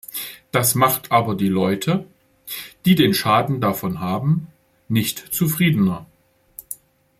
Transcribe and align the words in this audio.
Das 0.51 0.73
macht 0.73 1.11
aber 1.11 1.35
die 1.35 1.47
Leute, 1.47 2.07
die 2.85 2.95
den 2.95 3.13
Schaden 3.13 3.61
davon 3.61 3.99
haben, 3.99 4.47
nicht 4.87 5.19
zufriedener. 5.19 6.07